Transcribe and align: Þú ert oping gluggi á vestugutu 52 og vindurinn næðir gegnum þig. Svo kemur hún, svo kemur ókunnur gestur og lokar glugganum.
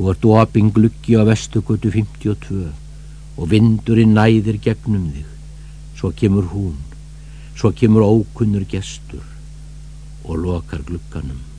Þú 0.00 0.06
ert 0.08 0.22
oping 0.24 0.70
gluggi 0.72 1.12
á 1.12 1.28
vestugutu 1.28 1.90
52 1.92 2.70
og 3.36 3.50
vindurinn 3.52 4.14
næðir 4.16 4.56
gegnum 4.64 5.10
þig. 5.12 5.26
Svo 5.98 6.08
kemur 6.16 6.46
hún, 6.54 6.78
svo 7.52 7.68
kemur 7.76 8.06
ókunnur 8.06 8.64
gestur 8.64 9.20
og 10.24 10.40
lokar 10.40 10.80
glugganum. 10.88 11.49